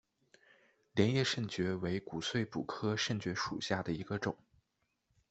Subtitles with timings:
[0.95, 4.35] 镰叶肾蕨为骨碎补科肾蕨属下的一个种。